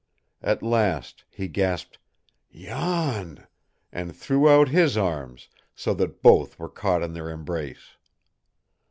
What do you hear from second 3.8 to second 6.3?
and threw out his arms, so that